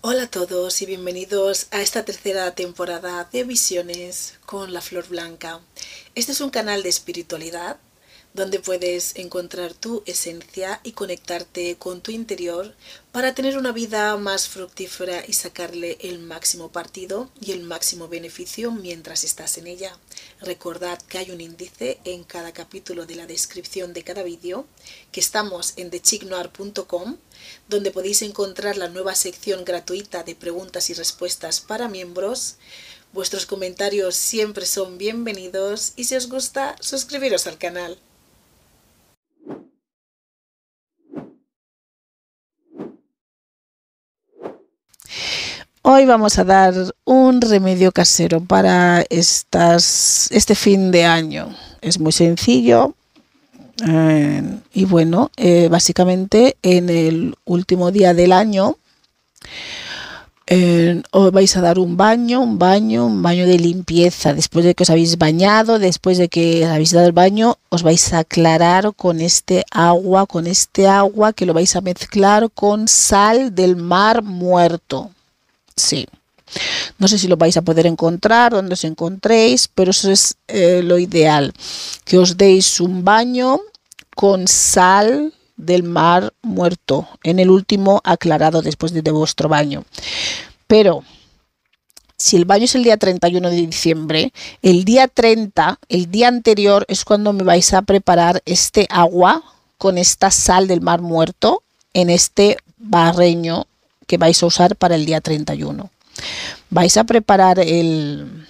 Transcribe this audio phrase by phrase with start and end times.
[0.00, 5.58] Hola a todos y bienvenidos a esta tercera temporada de Visiones con la Flor Blanca.
[6.14, 7.78] Este es un canal de espiritualidad
[8.38, 12.72] donde puedes encontrar tu esencia y conectarte con tu interior
[13.10, 18.70] para tener una vida más fructífera y sacarle el máximo partido y el máximo beneficio
[18.70, 19.98] mientras estás en ella.
[20.40, 24.66] Recordad que hay un índice en cada capítulo de la descripción de cada vídeo,
[25.10, 27.16] que estamos en thechignoir.com,
[27.68, 32.54] donde podéis encontrar la nueva sección gratuita de preguntas y respuestas para miembros.
[33.12, 37.98] Vuestros comentarios siempre son bienvenidos y si os gusta, suscribiros al canal.
[45.90, 46.74] Hoy vamos a dar
[47.06, 51.48] un remedio casero para estas, este fin de año.
[51.80, 52.94] Es muy sencillo
[53.88, 54.42] eh,
[54.74, 58.76] y bueno, eh, básicamente en el último día del año
[60.46, 64.34] eh, os vais a dar un baño, un baño, un baño de limpieza.
[64.34, 68.12] Después de que os habéis bañado, después de que habéis dado el baño, os vais
[68.12, 73.54] a aclarar con este agua, con este agua que lo vais a mezclar con sal
[73.54, 75.12] del mar muerto.
[75.78, 76.06] Sí.
[76.98, 80.82] No sé si lo vais a poder encontrar, donde os encontréis, pero eso es eh,
[80.82, 81.52] lo ideal.
[82.04, 83.60] Que os deis un baño
[84.14, 89.84] con sal del mar muerto, en el último aclarado después de, de vuestro baño.
[90.66, 91.04] Pero
[92.16, 94.32] si el baño es el día 31 de diciembre,
[94.62, 99.42] el día 30, el día anterior, es cuando me vais a preparar este agua
[99.76, 101.62] con esta sal del mar muerto
[101.94, 103.66] en este barreño
[104.08, 105.90] que vais a usar para el día 31.
[106.70, 108.46] Vais a preparar el...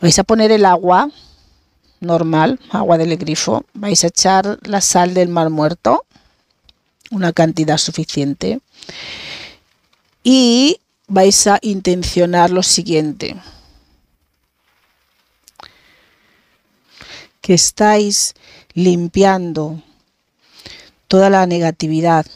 [0.00, 1.08] Vais a poner el agua
[2.00, 3.64] normal, agua del grifo.
[3.72, 6.04] Vais a echar la sal del mar muerto,
[7.10, 8.60] una cantidad suficiente.
[10.22, 13.36] Y vais a intencionar lo siguiente.
[17.40, 18.34] Que estáis
[18.72, 19.80] limpiando
[21.06, 22.26] toda la negatividad,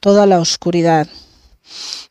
[0.00, 1.08] toda la oscuridad,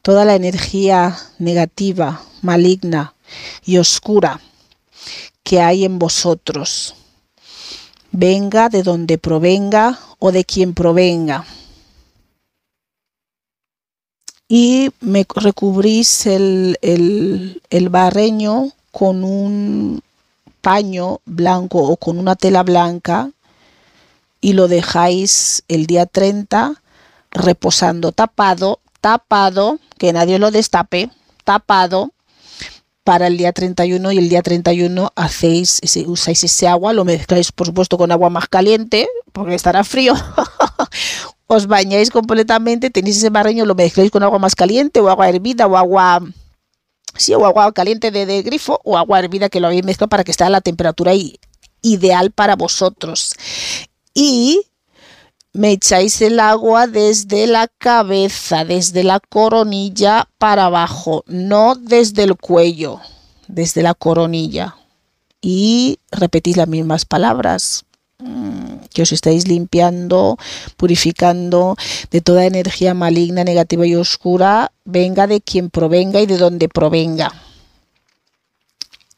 [0.02, 3.16] toda la energía negativa, maligna
[3.66, 4.40] y oscura
[5.44, 6.96] que hay en vosotros,
[8.12, 11.46] venga de donde provenga o de quien provenga.
[14.48, 20.02] Y me recubrís el, el, el barreño con un
[20.62, 23.32] paño blanco o con una tela blanca
[24.42, 26.82] y lo dejáis el día 30
[27.32, 31.10] reposando tapado, tapado, que nadie lo destape,
[31.44, 32.14] tapado
[33.04, 37.68] para el día 31 y el día 31 hacéis, usáis ese agua, lo mezcláis por
[37.68, 40.14] supuesto con agua más caliente, porque estará frío,
[41.48, 45.66] os bañáis completamente, tenéis ese barreño, lo mezcláis con agua más caliente o agua hervida
[45.66, 46.22] o agua,
[47.16, 50.24] sí, o agua caliente de, de grifo o agua hervida que lo habéis mezclado para
[50.24, 51.14] que esté a la temperatura
[51.82, 53.34] ideal para vosotros.
[54.14, 54.69] Y
[55.54, 62.36] me echáis el agua desde la cabeza, desde la coronilla para abajo, no desde el
[62.36, 63.02] cuello,
[63.48, 64.76] desde la coronilla.
[65.42, 67.86] Y repetís las mismas palabras,
[68.20, 70.38] mm, que os estáis limpiando,
[70.78, 71.76] purificando
[72.12, 77.34] de toda energía maligna, negativa y oscura, venga de quien provenga y de donde provenga.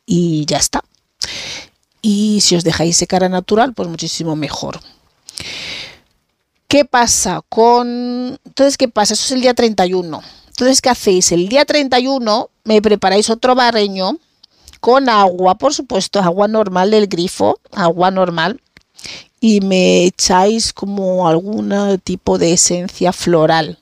[0.06, 0.84] Y ya está.
[2.02, 4.80] Y si os dejáis secar a natural, pues muchísimo mejor.
[6.72, 8.40] ¿Qué pasa con...
[8.46, 9.14] Entonces, ¿qué pasa?
[9.14, 10.22] Eso es el día 31.
[10.48, 11.34] Entonces, ¿qué hacéis?
[11.34, 14.18] El día 31 me preparáis otro barreño
[14.80, 18.62] con agua, por supuesto, agua normal del grifo, agua normal,
[19.42, 23.78] y me echáis como algún tipo de esencia floral.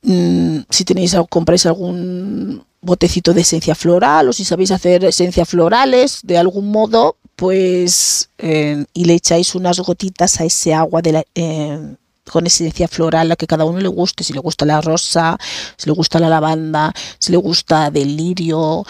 [0.00, 6.20] Mm, si tenéis compráis algún botecito de esencia floral o si sabéis hacer esencias florales
[6.22, 11.24] de algún modo, pues eh, y le echáis unas gotitas a ese agua de la,
[11.34, 11.96] eh,
[12.30, 15.38] con esencia floral, a que cada uno le guste, si le gusta la rosa,
[15.76, 18.84] si le gusta la lavanda, si le gusta del lirio,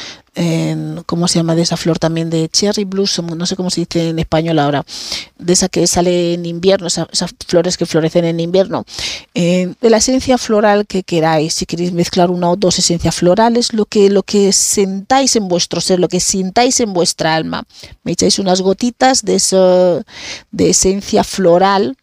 [1.07, 2.31] ¿cómo se llama de esa flor también?
[2.31, 4.85] De cherry blossom, no sé cómo se dice en español ahora,
[5.39, 7.09] de esa que sale en invierno, esas,
[7.47, 8.85] flores que florecen en invierno,
[9.35, 13.87] de la esencia floral que queráis, si queréis mezclar una o dos esencias florales, lo
[13.87, 17.65] que, lo que sentáis en vuestro ser, lo que sintáis en vuestra alma,
[18.05, 20.03] me echáis unas gotitas de, eso,
[20.51, 21.97] de esencia floral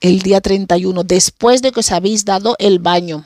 [0.00, 3.24] el día 31, después de que os habéis dado el baño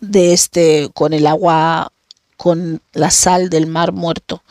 [0.00, 1.92] de este con el agua
[2.36, 4.42] con la sal del mar muerto.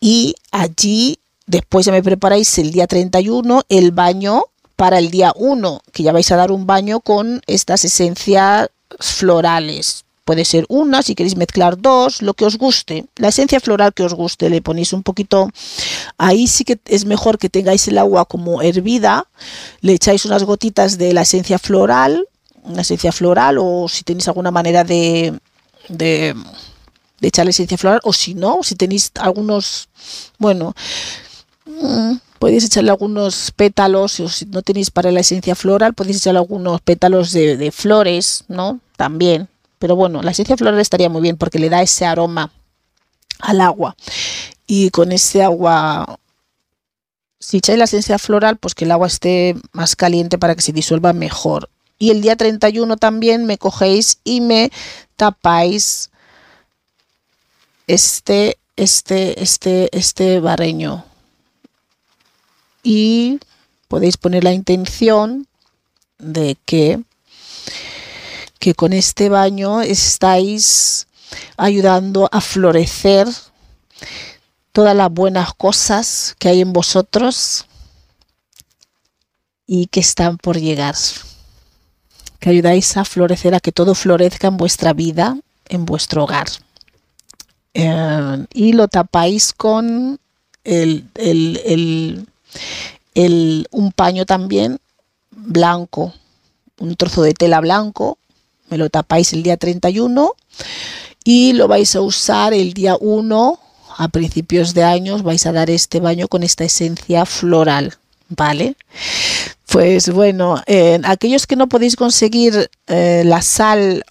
[0.00, 4.44] Y allí después ya me preparáis el día 31 el baño
[4.76, 8.68] para el día 1, que ya vais a dar un baño con estas esencias
[8.98, 10.03] florales.
[10.24, 13.04] Puede ser una, si queréis mezclar dos, lo que os guste.
[13.16, 15.50] La esencia floral que os guste, le ponéis un poquito.
[16.16, 19.26] Ahí sí que es mejor que tengáis el agua como hervida.
[19.82, 22.26] Le echáis unas gotitas de la esencia floral,
[22.62, 25.38] una esencia floral, o si tenéis alguna manera de,
[25.90, 26.34] de,
[27.20, 29.90] de echar la esencia floral, o si no, si tenéis algunos,
[30.38, 30.74] bueno,
[31.66, 36.38] mm, podéis echarle algunos pétalos, o si no tenéis para la esencia floral, podéis echarle
[36.38, 38.80] algunos pétalos de flores, ¿no?
[38.96, 42.52] También pero bueno, la esencia floral estaría muy bien porque le da ese aroma
[43.40, 43.96] al agua.
[44.66, 46.18] Y con ese agua,
[47.38, 50.72] si echáis la esencia floral, pues que el agua esté más caliente para que se
[50.72, 51.68] disuelva mejor.
[51.98, 54.70] Y el día 31 también me cogéis y me
[55.16, 56.10] tapáis
[57.86, 61.04] este, este, este, este barreño.
[62.82, 63.38] Y
[63.88, 65.46] podéis poner la intención
[66.18, 67.00] de que
[68.64, 71.06] que con este baño estáis
[71.58, 73.28] ayudando a florecer
[74.72, 77.66] todas las buenas cosas que hay en vosotros
[79.66, 80.94] y que están por llegar.
[82.40, 85.36] Que ayudáis a florecer, a que todo florezca en vuestra vida,
[85.68, 86.48] en vuestro hogar.
[87.74, 90.18] Eh, y lo tapáis con
[93.14, 94.80] un paño también
[95.30, 96.14] blanco,
[96.78, 98.16] un trozo de tela blanco
[98.74, 100.34] me lo tapáis el día 31
[101.22, 103.60] y lo vais a usar el día 1
[103.98, 107.94] a principios de años vais a dar este baño con esta esencia floral,
[108.28, 108.74] ¿vale?
[109.68, 110.60] Pues bueno,
[111.04, 114.04] aquellos que no podéis conseguir eh, la sal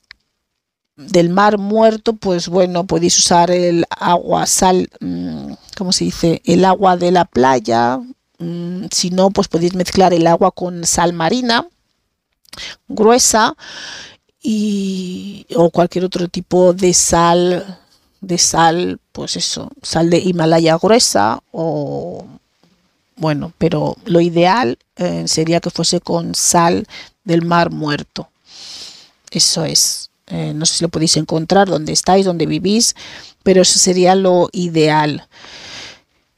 [0.96, 6.42] del mar muerto, pues bueno, podéis usar el agua, sal, mm, ¿cómo se dice?
[6.46, 8.00] El agua de la playa.
[8.40, 11.68] Mm, si no, pues podéis mezclar el agua con sal marina
[12.88, 13.56] gruesa
[14.44, 17.80] y, o cualquier otro tipo de sal,
[18.20, 22.26] de sal, pues eso, sal de Himalaya gruesa o
[23.16, 26.86] bueno, pero lo ideal eh, sería que fuese con sal
[27.24, 28.28] del mar muerto.
[29.32, 30.10] Eso es.
[30.28, 32.96] Eh, no sé si lo podéis encontrar donde estáis, donde vivís,
[33.44, 35.28] pero eso sería lo ideal.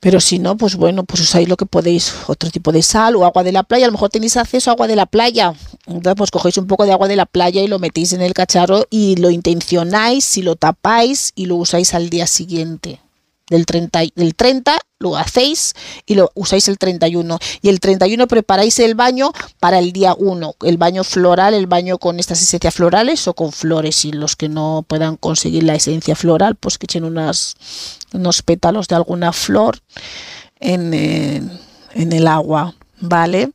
[0.05, 3.25] Pero si no, pues bueno, pues usáis lo que podéis, otro tipo de sal o
[3.25, 3.85] agua de la playa.
[3.85, 5.55] A lo mejor tenéis acceso a agua de la playa.
[5.87, 8.35] Entonces, pues cogéis un poco de agua de la playa y lo metéis en el
[8.35, 12.99] cacharro y lo intencionáis, si lo tapáis y lo usáis al día siguiente
[13.49, 15.73] del 30, del 30 lo hacéis
[16.05, 20.55] y lo usáis el 31 y el 31 preparáis el baño para el día 1,
[20.63, 24.49] el baño floral, el baño con estas esencias florales o con flores y los que
[24.49, 27.55] no puedan conseguir la esencia floral pues que echen unas,
[28.13, 29.79] unos pétalos de alguna flor
[30.59, 33.51] en, en el agua, ¿vale?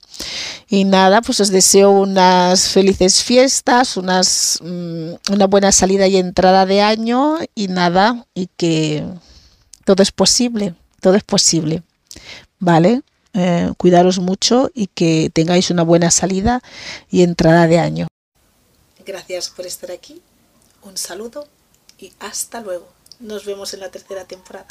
[0.69, 6.67] Y nada, pues os deseo unas felices fiestas, unas, mm, una buena salida y entrada
[6.67, 9.05] de año y nada, y que
[9.91, 11.83] todo es posible, todo es posible.
[12.61, 13.03] ¿Vale?
[13.35, 16.63] Eh, cuidaros mucho y que tengáis una buena salida
[17.11, 18.07] y entrada de año.
[19.05, 20.23] Gracias por estar aquí.
[20.83, 21.49] Un saludo
[21.99, 22.87] y hasta luego.
[23.19, 24.69] Nos vemos en la tercera temporada.